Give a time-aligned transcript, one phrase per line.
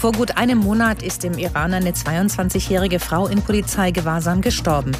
[0.00, 4.92] Vor gut einem Monat ist im Iran eine 22-jährige Frau in Polizeigewahrsam gestorben.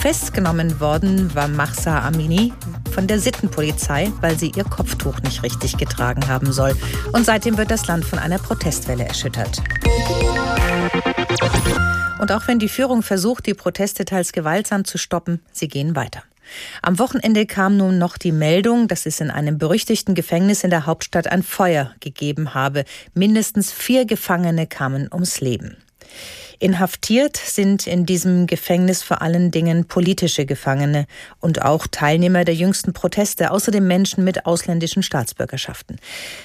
[0.00, 2.54] Festgenommen worden war Mahsa Amini
[2.90, 6.74] von der Sittenpolizei, weil sie ihr Kopftuch nicht richtig getragen haben soll.
[7.12, 9.62] Und seitdem wird das Land von einer Protestwelle erschüttert.
[12.18, 16.22] Und auch wenn die Führung versucht, die Proteste teils gewaltsam zu stoppen, sie gehen weiter.
[16.82, 20.86] Am Wochenende kam nun noch die Meldung, dass es in einem berüchtigten Gefängnis in der
[20.86, 22.84] Hauptstadt ein Feuer gegeben habe.
[23.14, 25.76] Mindestens vier Gefangene kamen ums Leben.
[26.58, 31.06] Inhaftiert sind in diesem Gefängnis vor allen Dingen politische Gefangene
[31.38, 35.98] und auch Teilnehmer der jüngsten Proteste, außerdem Menschen mit ausländischen Staatsbürgerschaften.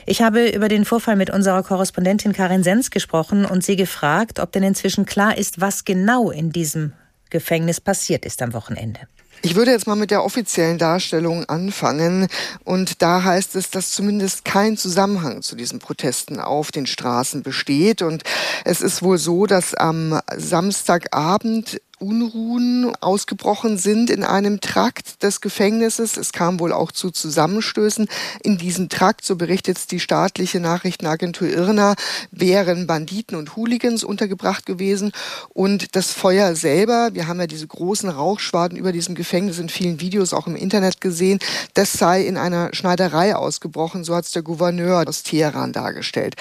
[0.05, 4.51] Ich habe über den Vorfall mit unserer Korrespondentin Karin Sens gesprochen und sie gefragt, ob
[4.51, 6.91] denn inzwischen klar ist, was genau in diesem
[7.29, 8.99] Gefängnis passiert ist am Wochenende.
[9.43, 12.27] Ich würde jetzt mal mit der offiziellen Darstellung anfangen.
[12.63, 18.03] Und da heißt es, dass zumindest kein Zusammenhang zu diesen Protesten auf den Straßen besteht.
[18.03, 18.23] Und
[18.65, 26.17] es ist wohl so, dass am Samstagabend Unruhen ausgebrochen sind in einem Trakt des Gefängnisses.
[26.17, 28.07] Es kam wohl auch zu Zusammenstößen
[28.43, 31.93] in diesem Trakt, so berichtet die staatliche Nachrichtenagentur Irna,
[32.31, 35.11] wären Banditen und Hooligans untergebracht gewesen.
[35.49, 40.01] Und das Feuer selber, wir haben ja diese großen Rauchschwaden über diesem Gefängnis in vielen
[40.01, 41.37] Videos auch im Internet gesehen,
[41.75, 46.35] das sei in einer Schneiderei ausgebrochen, so hat es der Gouverneur aus Teheran dargestellt.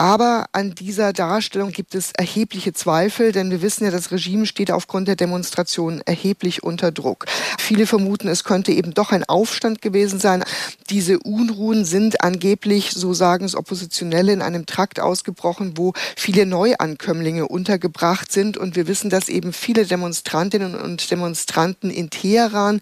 [0.00, 4.72] Aber an dieser Darstellung gibt es erhebliche Zweifel, denn wir wissen ja, das Regime steht
[4.72, 7.26] aufgrund der Demonstrationen erheblich unter Druck.
[7.58, 10.42] Viele vermuten, es könnte eben doch ein Aufstand gewesen sein.
[10.88, 17.46] Diese Unruhen sind angeblich, so sagen es Oppositionelle, in einem Trakt ausgebrochen, wo viele Neuankömmlinge
[17.46, 18.56] untergebracht sind.
[18.56, 22.80] Und wir wissen, dass eben viele Demonstrantinnen und Demonstranten in Teheran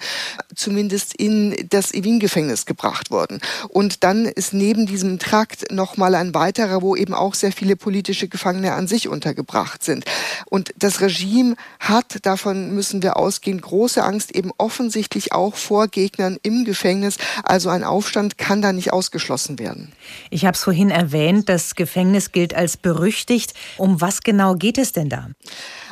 [0.55, 3.41] zumindest in das Evin-Gefängnis gebracht wurden.
[3.69, 7.75] Und dann ist neben diesem Trakt nochmal ein weiterer, wo eben eben auch sehr viele
[7.75, 10.05] politische Gefangene an sich untergebracht sind.
[10.47, 16.37] Und das Regime hat, davon müssen wir ausgehen, große Angst eben offensichtlich auch vor Gegnern
[16.43, 17.17] im Gefängnis.
[17.45, 19.93] Also ein Aufstand kann da nicht ausgeschlossen werden.
[20.29, 23.55] Ich habe es vorhin erwähnt, das Gefängnis gilt als berüchtigt.
[23.79, 25.29] Um was genau geht es denn da?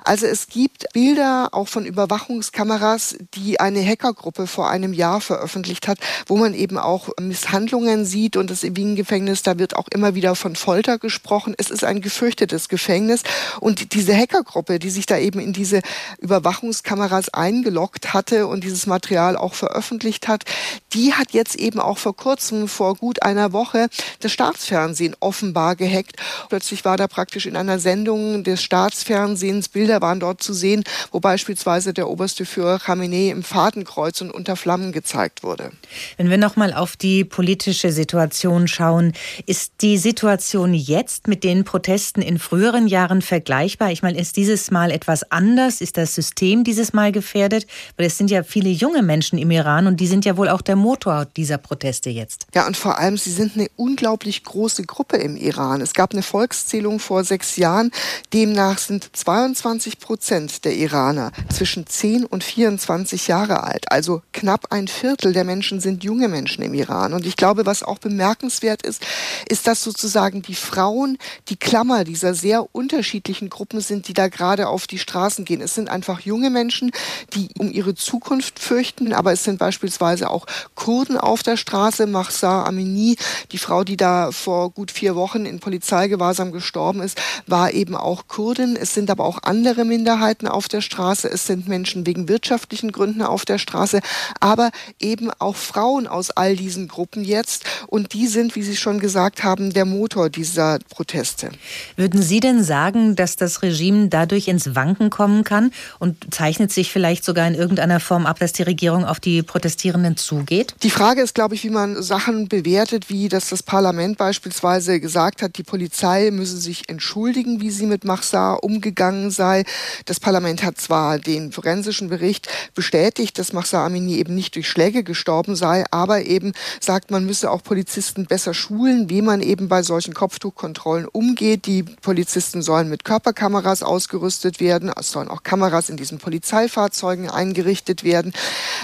[0.06, 5.98] Also es gibt Bilder auch von Überwachungskameras, die eine Hackergruppe vor einem Jahr veröffentlicht hat,
[6.28, 10.54] wo man eben auch Misshandlungen sieht und das Wien-Gefängnis, da wird auch immer wieder von
[10.54, 11.56] Folter gesprochen.
[11.58, 13.24] Es ist ein gefürchtetes Gefängnis
[13.58, 15.80] und diese Hackergruppe, die sich da eben in diese
[16.20, 20.44] Überwachungskameras eingeloggt hatte und dieses Material auch veröffentlicht hat,
[20.92, 23.88] die hat jetzt eben auch vor kurzem, vor gut einer Woche,
[24.20, 26.14] das Staatsfernsehen offenbar gehackt.
[26.48, 30.84] Plötzlich war da praktisch in einer Sendung des Staatsfernsehens Bilder Bilder waren dort zu sehen,
[31.10, 35.70] wo beispielsweise der oberste Führer Khamenei im Fadenkreuz und unter Flammen gezeigt wurde.
[36.16, 39.12] Wenn wir nochmal auf die politische Situation schauen,
[39.46, 43.90] ist die Situation jetzt mit den Protesten in früheren Jahren vergleichbar?
[43.90, 45.80] Ich meine, ist dieses Mal etwas anders?
[45.80, 47.66] Ist das System dieses Mal gefährdet?
[47.96, 50.62] Weil es sind ja viele junge Menschen im Iran und die sind ja wohl auch
[50.62, 52.46] der Motor dieser Proteste jetzt.
[52.54, 55.80] Ja, und vor allem, sie sind eine unglaublich große Gruppe im Iran.
[55.80, 57.90] Es gab eine Volkszählung vor sechs Jahren.
[58.32, 63.90] Demnach sind 22 25 Prozent der Iraner zwischen 10 und 24 Jahre alt.
[63.90, 67.12] Also knapp ein Viertel der Menschen sind junge Menschen im Iran.
[67.12, 69.04] Und ich glaube, was auch bemerkenswert ist,
[69.48, 74.68] ist, dass sozusagen die Frauen die Klammer dieser sehr unterschiedlichen Gruppen sind, die da gerade
[74.68, 75.60] auf die Straßen gehen.
[75.60, 76.90] Es sind einfach junge Menschen,
[77.34, 82.06] die um ihre Zukunft fürchten, aber es sind beispielsweise auch Kurden auf der Straße.
[82.06, 83.16] Mahsa Amini,
[83.52, 88.26] die Frau, die da vor gut vier Wochen in Polizeigewahrsam gestorben ist, war eben auch
[88.28, 88.76] Kurdin.
[88.76, 92.92] Es sind aber auch andere andere Minderheiten auf der Straße, es sind Menschen wegen wirtschaftlichen
[92.92, 93.98] Gründen auf der Straße,
[94.38, 97.64] aber eben auch Frauen aus all diesen Gruppen jetzt.
[97.88, 101.50] Und die sind, wie Sie schon gesagt haben, der Motor dieser Proteste.
[101.96, 106.92] Würden Sie denn sagen, dass das Regime dadurch ins Wanken kommen kann und zeichnet sich
[106.92, 110.76] vielleicht sogar in irgendeiner Form ab, dass die Regierung auf die Protestierenden zugeht?
[110.84, 115.42] Die Frage ist, glaube ich, wie man Sachen bewertet, wie dass das Parlament beispielsweise gesagt
[115.42, 119.55] hat, die Polizei müsse sich entschuldigen, wie sie mit Mahsa umgegangen sei.
[120.04, 125.02] Das Parlament hat zwar den forensischen Bericht bestätigt, dass Mahsa Amini eben nicht durch Schläge
[125.02, 129.82] gestorben sei, aber eben sagt, man müsse auch Polizisten besser schulen, wie man eben bei
[129.82, 131.66] solchen Kopftuchkontrollen umgeht.
[131.66, 134.92] Die Polizisten sollen mit Körperkameras ausgerüstet werden.
[134.96, 138.32] Es sollen auch Kameras in diesen Polizeifahrzeugen eingerichtet werden.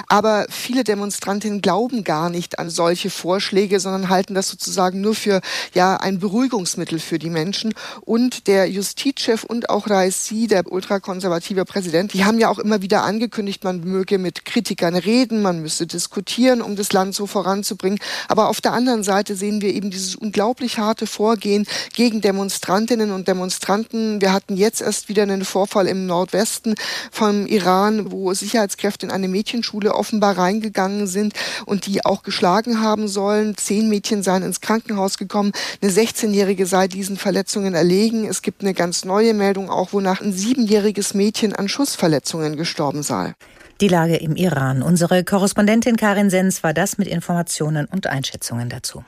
[0.08, 5.14] Aber viele Demonstrantinnen glauben, glauben gar nicht an solche Vorschläge, sondern halten das sozusagen nur
[5.14, 5.40] für
[5.74, 7.74] ja ein Beruhigungsmittel für die Menschen.
[8.02, 13.02] Und der Justizchef und auch Raisi, der ultrakonservative Präsident, die haben ja auch immer wieder
[13.02, 17.98] angekündigt, man möge mit Kritikern reden, man müsse diskutieren, um das Land so voranzubringen.
[18.28, 23.28] Aber auf der anderen Seite sehen wir eben dieses unglaublich harte Vorgehen gegen Demonstrantinnen und
[23.28, 24.20] Demonstranten.
[24.20, 26.74] Wir hatten jetzt erst wieder einen Vorfall im Nordwesten
[27.10, 31.34] vom Iran, wo Sicherheitskräfte in eine Mädchenschule offenbar reingegangen sind
[31.66, 33.56] und die auch geschlagen haben sollen.
[33.56, 35.52] Zehn Mädchen seien ins Krankenhaus gekommen.
[35.80, 38.26] Eine 16-Jährige sei diesen Verletzungen erlegen.
[38.26, 43.32] Es gibt eine ganz neue Meldung auch, wonach ein siebenjähriges Mädchen an Schussverletzungen gestorben sei.
[43.80, 44.82] Die Lage im Iran.
[44.82, 49.02] Unsere Korrespondentin Karin Sens war das mit Informationen und Einschätzungen dazu.